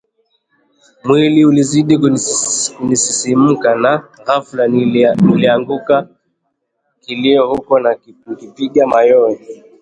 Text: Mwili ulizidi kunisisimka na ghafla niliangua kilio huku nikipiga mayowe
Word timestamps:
Mwili 1.05 1.41
ulizidi 1.45 1.97
kunisisimka 2.79 3.75
na 3.75 3.93
ghafla 4.25 4.67
niliangua 4.67 6.09
kilio 7.01 7.47
huku 7.49 7.79
nikipiga 8.29 8.87
mayowe 8.87 9.39